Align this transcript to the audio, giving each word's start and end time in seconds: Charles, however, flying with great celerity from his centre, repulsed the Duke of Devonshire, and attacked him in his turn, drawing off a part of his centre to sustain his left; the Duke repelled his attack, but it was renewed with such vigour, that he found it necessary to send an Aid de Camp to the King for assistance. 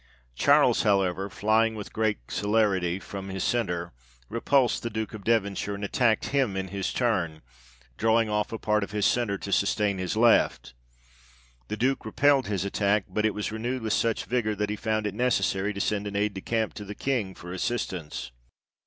Charles, 0.33 0.81
however, 0.81 1.29
flying 1.29 1.75
with 1.75 1.93
great 1.93 2.31
celerity 2.31 2.97
from 2.97 3.29
his 3.29 3.43
centre, 3.43 3.93
repulsed 4.29 4.81
the 4.81 4.89
Duke 4.89 5.13
of 5.13 5.23
Devonshire, 5.23 5.75
and 5.75 5.83
attacked 5.83 6.29
him 6.29 6.57
in 6.57 6.69
his 6.69 6.91
turn, 6.91 7.43
drawing 7.97 8.27
off 8.27 8.51
a 8.51 8.57
part 8.57 8.83
of 8.83 8.89
his 8.89 9.05
centre 9.05 9.37
to 9.37 9.51
sustain 9.51 9.99
his 9.99 10.17
left; 10.17 10.73
the 11.67 11.77
Duke 11.77 12.03
repelled 12.03 12.47
his 12.47 12.65
attack, 12.65 13.05
but 13.09 13.27
it 13.27 13.35
was 13.35 13.51
renewed 13.51 13.83
with 13.83 13.93
such 13.93 14.25
vigour, 14.25 14.55
that 14.55 14.71
he 14.71 14.75
found 14.75 15.05
it 15.05 15.13
necessary 15.13 15.71
to 15.71 15.79
send 15.79 16.07
an 16.07 16.15
Aid 16.15 16.33
de 16.33 16.41
Camp 16.41 16.73
to 16.73 16.83
the 16.83 16.95
King 16.95 17.35
for 17.35 17.53
assistance. 17.53 18.31